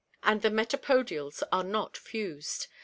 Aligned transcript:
and 0.23 0.41
the 0.41 0.49
metapodials 0.49 1.43
are 1.51 1.63
not 1.63 1.95
fused. 1.95 2.65